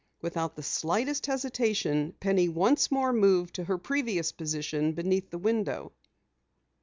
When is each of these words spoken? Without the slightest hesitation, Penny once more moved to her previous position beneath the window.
Without 0.19 0.55
the 0.55 0.63
slightest 0.63 1.27
hesitation, 1.27 2.15
Penny 2.19 2.49
once 2.49 2.89
more 2.89 3.13
moved 3.13 3.53
to 3.53 3.65
her 3.65 3.77
previous 3.77 4.31
position 4.31 4.93
beneath 4.93 5.29
the 5.29 5.37
window. 5.37 5.91